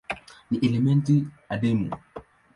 [0.49, 1.19] Ni elementi
[1.57, 1.95] adimu.